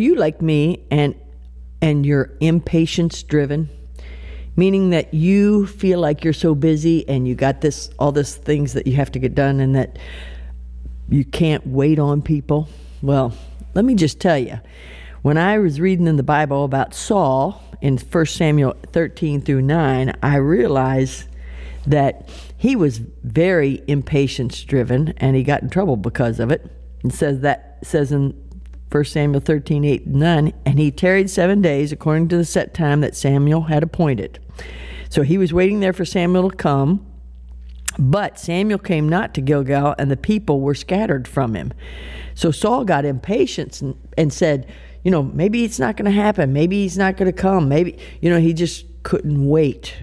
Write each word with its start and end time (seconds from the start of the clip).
You 0.00 0.14
like 0.14 0.40
me 0.40 0.86
and 0.92 1.16
and 1.82 2.06
you're 2.06 2.30
impatience 2.38 3.20
driven, 3.24 3.68
meaning 4.54 4.90
that 4.90 5.12
you 5.12 5.66
feel 5.66 5.98
like 5.98 6.22
you're 6.22 6.32
so 6.32 6.54
busy 6.54 7.04
and 7.08 7.26
you 7.26 7.34
got 7.34 7.62
this 7.62 7.90
all 7.98 8.12
this 8.12 8.36
things 8.36 8.74
that 8.74 8.86
you 8.86 8.94
have 8.94 9.10
to 9.10 9.18
get 9.18 9.34
done 9.34 9.58
and 9.58 9.74
that 9.74 9.98
you 11.08 11.24
can't 11.24 11.66
wait 11.66 11.98
on 11.98 12.22
people. 12.22 12.68
Well, 13.02 13.34
let 13.74 13.84
me 13.84 13.96
just 13.96 14.20
tell 14.20 14.38
you. 14.38 14.60
When 15.22 15.36
I 15.36 15.58
was 15.58 15.80
reading 15.80 16.06
in 16.06 16.14
the 16.14 16.22
Bible 16.22 16.62
about 16.62 16.94
Saul 16.94 17.60
in 17.80 17.98
1 17.98 18.26
Samuel 18.26 18.76
13 18.92 19.40
through 19.40 19.62
9, 19.62 20.16
I 20.22 20.36
realized 20.36 21.26
that 21.88 22.30
he 22.56 22.76
was 22.76 22.98
very 22.98 23.82
impatience 23.88 24.62
driven 24.62 25.14
and 25.16 25.34
he 25.34 25.42
got 25.42 25.62
in 25.62 25.70
trouble 25.70 25.96
because 25.96 26.38
of 26.38 26.52
it. 26.52 26.70
It 27.02 27.14
says 27.14 27.40
that 27.40 27.78
says 27.82 28.12
in 28.12 28.47
1 28.90 29.04
Samuel 29.04 29.40
13, 29.40 29.84
8, 29.84 30.06
9, 30.06 30.52
and 30.64 30.78
he 30.78 30.90
tarried 30.90 31.28
seven 31.28 31.60
days 31.60 31.92
according 31.92 32.28
to 32.28 32.36
the 32.36 32.44
set 32.44 32.72
time 32.72 33.02
that 33.02 33.14
Samuel 33.14 33.62
had 33.62 33.82
appointed. 33.82 34.38
So 35.10 35.22
he 35.22 35.38
was 35.38 35.52
waiting 35.52 35.80
there 35.80 35.92
for 35.92 36.04
Samuel 36.04 36.50
to 36.50 36.56
come. 36.56 37.04
But 37.98 38.38
Samuel 38.38 38.78
came 38.78 39.08
not 39.08 39.34
to 39.34 39.40
Gilgal, 39.40 39.94
and 39.98 40.10
the 40.10 40.16
people 40.16 40.60
were 40.60 40.74
scattered 40.74 41.26
from 41.26 41.54
him. 41.54 41.72
So 42.34 42.50
Saul 42.52 42.84
got 42.84 43.04
impatient 43.04 43.82
and, 43.82 43.96
and 44.16 44.32
said, 44.32 44.72
You 45.02 45.10
know, 45.10 45.24
maybe 45.24 45.64
it's 45.64 45.80
not 45.80 45.96
going 45.96 46.04
to 46.04 46.12
happen. 46.12 46.52
Maybe 46.52 46.82
he's 46.82 46.96
not 46.96 47.16
going 47.16 47.30
to 47.30 47.36
come. 47.36 47.68
Maybe, 47.68 47.98
you 48.20 48.30
know, 48.30 48.38
he 48.38 48.52
just 48.52 48.86
couldn't 49.02 49.48
wait. 49.48 49.96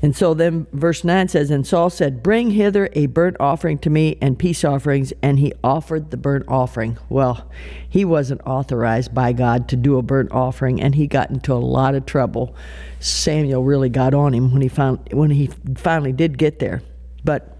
And 0.00 0.14
so 0.14 0.32
then 0.32 0.66
verse 0.72 1.02
9 1.02 1.28
says, 1.28 1.50
And 1.50 1.66
Saul 1.66 1.90
said, 1.90 2.22
Bring 2.22 2.52
hither 2.52 2.88
a 2.92 3.06
burnt 3.06 3.36
offering 3.40 3.78
to 3.78 3.90
me 3.90 4.16
and 4.20 4.38
peace 4.38 4.64
offerings. 4.64 5.12
And 5.22 5.40
he 5.40 5.52
offered 5.64 6.10
the 6.10 6.16
burnt 6.16 6.44
offering. 6.46 6.98
Well, 7.08 7.50
he 7.88 8.04
wasn't 8.04 8.40
authorized 8.46 9.12
by 9.12 9.32
God 9.32 9.68
to 9.70 9.76
do 9.76 9.98
a 9.98 10.02
burnt 10.02 10.30
offering, 10.30 10.80
and 10.80 10.94
he 10.94 11.06
got 11.08 11.30
into 11.30 11.52
a 11.52 11.56
lot 11.56 11.96
of 11.96 12.06
trouble. 12.06 12.54
Samuel 13.00 13.64
really 13.64 13.88
got 13.88 14.14
on 14.14 14.34
him 14.34 14.52
when 14.52 14.62
he 14.62 14.68
found 14.68 15.08
when 15.12 15.30
he 15.30 15.48
finally 15.76 16.12
did 16.12 16.38
get 16.38 16.60
there. 16.60 16.82
But 17.24 17.56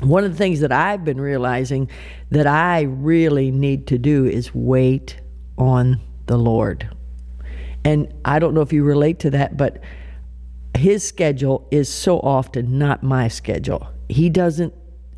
one 0.00 0.24
of 0.24 0.32
the 0.32 0.38
things 0.38 0.60
that 0.60 0.72
I've 0.72 1.04
been 1.04 1.20
realizing 1.20 1.90
that 2.30 2.46
I 2.46 2.82
really 2.82 3.50
need 3.50 3.88
to 3.88 3.98
do 3.98 4.26
is 4.26 4.54
wait 4.54 5.20
on 5.58 6.00
the 6.26 6.38
Lord. 6.38 6.88
And 7.84 8.12
I 8.24 8.38
don't 8.38 8.54
know 8.54 8.60
if 8.60 8.72
you 8.72 8.84
relate 8.84 9.18
to 9.20 9.30
that, 9.30 9.56
but 9.56 9.82
his 10.78 11.06
schedule 11.06 11.66
is 11.70 11.88
so 11.88 12.18
often 12.20 12.78
not 12.78 13.02
my 13.02 13.28
schedule. 13.28 13.88
He 14.08 14.30
doesn't 14.30 14.72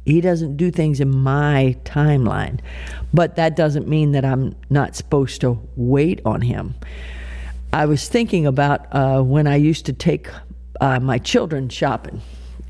he 0.06 0.20
doesn't 0.20 0.56
do 0.56 0.70
things 0.70 0.98
in 1.00 1.14
my 1.14 1.76
timeline. 1.84 2.60
But 3.12 3.36
that 3.36 3.54
doesn't 3.54 3.86
mean 3.86 4.12
that 4.12 4.24
I'm 4.24 4.56
not 4.70 4.96
supposed 4.96 5.40
to 5.42 5.60
wait 5.76 6.20
on 6.24 6.40
him. 6.40 6.74
I 7.72 7.86
was 7.86 8.08
thinking 8.08 8.46
about 8.46 8.92
uh, 8.92 9.22
when 9.22 9.46
I 9.46 9.56
used 9.56 9.86
to 9.86 9.92
take 9.92 10.28
uh, 10.80 10.98
my 11.00 11.18
children 11.18 11.68
shopping. 11.68 12.22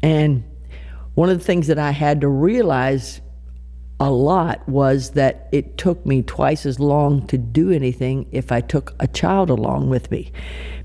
And 0.02 0.44
one 1.14 1.30
of 1.30 1.38
the 1.38 1.44
things 1.44 1.68
that 1.68 1.78
I 1.78 1.92
had 1.92 2.20
to 2.22 2.28
realize 2.28 3.20
a 4.00 4.10
lot 4.10 4.66
was 4.66 5.10
that 5.10 5.46
it 5.52 5.76
took 5.76 6.06
me 6.06 6.22
twice 6.22 6.64
as 6.64 6.80
long 6.80 7.26
to 7.26 7.36
do 7.36 7.70
anything 7.70 8.26
if 8.32 8.50
I 8.50 8.62
took 8.62 8.94
a 8.98 9.06
child 9.06 9.50
along 9.50 9.90
with 9.90 10.10
me. 10.10 10.32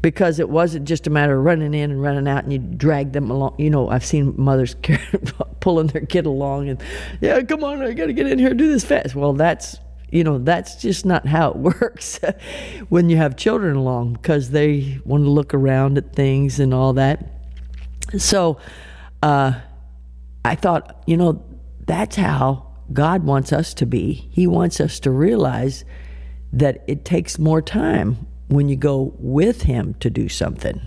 Because 0.01 0.37
it 0.37 0.49
wasn't 0.49 0.85
just 0.85 1.07
a 1.07 1.09
matter 1.09 1.37
of 1.37 1.45
running 1.45 1.73
in 1.73 1.91
and 1.91 2.01
running 2.01 2.27
out 2.27 2.43
and 2.43 2.51
you 2.51 2.59
drag 2.59 3.13
them 3.13 3.31
along. 3.31 3.55
You 3.57 3.69
know, 3.69 3.87
I've 3.87 4.05
seen 4.05 4.33
mothers 4.37 4.75
pulling 5.61 5.87
their 5.87 6.05
kid 6.05 6.25
along 6.25 6.67
and, 6.67 6.83
yeah, 7.21 7.41
come 7.41 7.63
on, 7.63 7.81
I 7.81 7.93
got 7.93 8.07
to 8.07 8.13
get 8.13 8.27
in 8.27 8.37
here 8.37 8.49
and 8.49 8.59
do 8.59 8.67
this 8.67 8.83
fast. 8.83 9.15
Well, 9.15 9.31
that's, 9.31 9.77
you 10.11 10.25
know, 10.25 10.37
that's 10.37 10.75
just 10.75 11.05
not 11.05 11.25
how 11.25 11.51
it 11.51 11.55
works 11.55 12.19
when 12.89 13.07
you 13.07 13.15
have 13.15 13.37
children 13.37 13.77
along 13.77 14.13
because 14.13 14.49
they 14.49 14.99
want 15.05 15.23
to 15.23 15.29
look 15.29 15.53
around 15.53 15.97
at 15.97 16.11
things 16.13 16.59
and 16.59 16.73
all 16.73 16.91
that. 16.93 17.31
So 18.17 18.57
uh, 19.23 19.53
I 20.43 20.55
thought, 20.55 21.01
you 21.07 21.15
know, 21.15 21.45
that's 21.87 22.17
how 22.17 22.64
God 22.93 23.23
wants 23.23 23.51
us 23.51 23.73
to 23.75 23.85
be. 23.85 24.29
He 24.31 24.47
wants 24.47 24.79
us 24.79 24.99
to 25.01 25.11
realize 25.11 25.85
that 26.53 26.83
it 26.87 27.03
takes 27.03 27.39
more 27.39 27.61
time 27.61 28.27
when 28.47 28.69
you 28.69 28.75
go 28.75 29.13
with 29.17 29.63
Him 29.63 29.95
to 29.95 30.09
do 30.09 30.29
something. 30.29 30.81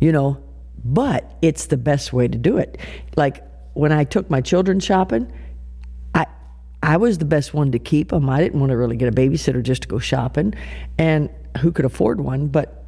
You 0.00 0.12
know, 0.12 0.42
but 0.84 1.36
it's 1.42 1.66
the 1.66 1.76
best 1.76 2.12
way 2.12 2.28
to 2.28 2.38
do 2.38 2.58
it. 2.58 2.78
Like 3.16 3.42
when 3.74 3.92
I 3.92 4.04
took 4.04 4.30
my 4.30 4.40
children 4.40 4.80
shopping, 4.80 5.32
I 6.14 6.26
I 6.82 6.96
was 6.96 7.18
the 7.18 7.24
best 7.24 7.54
one 7.54 7.72
to 7.72 7.78
keep 7.78 8.10
them. 8.10 8.28
I 8.28 8.40
didn't 8.40 8.60
want 8.60 8.70
to 8.70 8.76
really 8.76 8.96
get 8.96 9.08
a 9.08 9.12
babysitter 9.12 9.62
just 9.62 9.82
to 9.82 9.88
go 9.88 9.98
shopping, 9.98 10.54
and 10.98 11.30
who 11.60 11.72
could 11.72 11.84
afford 11.84 12.20
one? 12.20 12.48
But 12.48 12.84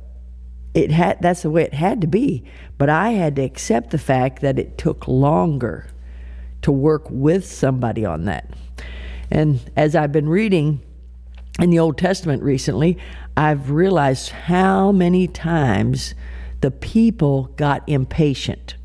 it 0.74 0.90
had 0.90 1.20
that's 1.22 1.42
the 1.42 1.50
way 1.50 1.62
it 1.62 1.74
had 1.74 2.00
to 2.02 2.06
be. 2.06 2.44
But 2.76 2.90
I 2.90 3.10
had 3.10 3.36
to 3.36 3.42
accept 3.42 3.90
the 3.90 3.98
fact 3.98 4.42
that 4.42 4.58
it 4.58 4.76
took 4.76 5.08
longer 5.08 5.86
to 6.62 6.72
work 6.72 7.04
with 7.08 7.46
somebody 7.46 8.04
on 8.04 8.24
that. 8.24 8.50
And 9.30 9.60
as 9.76 9.94
I've 9.94 10.12
been 10.12 10.28
reading 10.28 10.80
in 11.60 11.70
the 11.70 11.78
Old 11.78 11.98
Testament 11.98 12.42
recently, 12.42 12.98
I've 13.36 13.70
realized 13.70 14.30
how 14.30 14.92
many 14.92 15.28
times 15.28 16.14
the 16.60 16.70
people 16.70 17.44
got 17.56 17.88
impatient. 17.88 18.76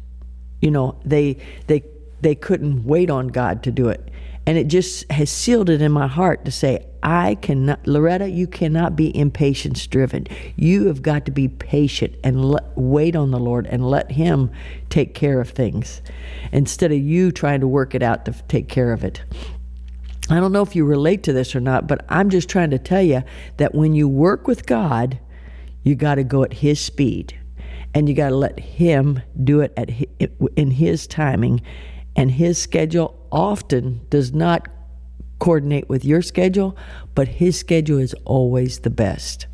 You 0.61 0.71
know, 0.71 0.99
they 1.03 1.37
they 1.67 1.83
they 2.21 2.35
couldn't 2.35 2.85
wait 2.85 3.09
on 3.09 3.27
God 3.29 3.63
to 3.63 3.71
do 3.71 3.89
it. 3.89 4.09
And 4.45 4.57
it 4.57 4.67
just 4.67 5.09
has 5.11 5.29
sealed 5.29 5.69
it 5.69 5.81
in 5.81 5.91
my 5.91 6.07
heart 6.07 6.43
to 6.45 6.51
say, 6.51 6.85
I 7.01 7.35
cannot, 7.35 7.85
Loretta, 7.87 8.29
you 8.29 8.45
cannot 8.45 8.95
be 8.95 9.15
impatience 9.17 9.87
driven. 9.87 10.27
You 10.55 10.87
have 10.87 11.01
got 11.01 11.25
to 11.25 11.31
be 11.31 11.47
patient 11.47 12.15
and 12.23 12.43
let, 12.43 12.63
wait 12.75 13.15
on 13.15 13.31
the 13.31 13.39
Lord 13.39 13.67
and 13.67 13.89
let 13.89 14.11
Him 14.11 14.51
take 14.89 15.13
care 15.13 15.39
of 15.39 15.49
things 15.49 16.01
instead 16.51 16.91
of 16.91 16.97
you 16.97 17.31
trying 17.31 17.61
to 17.61 17.67
work 17.67 17.95
it 17.95 18.03
out 18.03 18.25
to 18.25 18.33
take 18.47 18.67
care 18.67 18.91
of 18.91 19.03
it. 19.03 19.23
I 20.29 20.39
don't 20.39 20.51
know 20.51 20.61
if 20.61 20.75
you 20.75 20.85
relate 20.85 21.23
to 21.23 21.33
this 21.33 21.55
or 21.55 21.59
not, 21.59 21.87
but 21.87 22.05
I'm 22.09 22.29
just 22.29 22.49
trying 22.49 22.71
to 22.71 22.79
tell 22.79 23.01
you 23.01 23.23
that 23.57 23.75
when 23.75 23.93
you 23.93 24.07
work 24.07 24.47
with 24.47 24.65
God, 24.65 25.19
you 25.83 25.95
got 25.95 26.15
to 26.15 26.23
go 26.23 26.43
at 26.43 26.53
His 26.53 26.79
speed 26.79 27.37
and 27.93 28.09
you 28.09 28.15
got 28.15 28.29
to 28.29 28.35
let 28.35 28.59
Him 28.59 29.21
do 29.43 29.61
it 29.61 29.73
at 29.77 29.89
in 30.55 30.71
His 30.71 31.07
timing 31.07 31.61
and 32.15 32.31
his 32.31 32.57
schedule 32.57 33.22
often 33.33 34.05
does 34.09 34.31
not 34.31 34.69
coordinate 35.39 35.89
with 35.89 36.05
your 36.05 36.21
schedule, 36.21 36.77
but 37.15 37.27
his 37.27 37.59
schedule 37.59 37.97
is 37.99 38.13
always 38.23 38.79
the 38.79 38.89
best. 38.89 39.47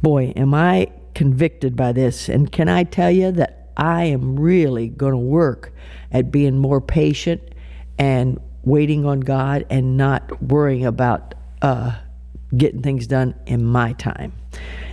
Boy, 0.00 0.32
am 0.36 0.54
I 0.54 0.92
convicted 1.14 1.76
by 1.76 1.92
this. 1.92 2.28
And 2.28 2.50
can 2.50 2.68
I 2.68 2.84
tell 2.84 3.10
you 3.10 3.32
that 3.32 3.70
I 3.76 4.04
am 4.04 4.38
really 4.38 4.88
going 4.88 5.12
to 5.12 5.18
work 5.18 5.72
at 6.12 6.30
being 6.30 6.58
more 6.58 6.80
patient 6.80 7.42
and 7.98 8.40
waiting 8.62 9.04
on 9.04 9.20
God 9.20 9.66
and 9.70 9.96
not 9.96 10.42
worrying 10.42 10.84
about 10.84 11.34
uh, 11.62 11.96
getting 12.56 12.82
things 12.82 13.06
done 13.06 13.34
in 13.46 13.64
my 13.64 13.92
time. 13.94 14.32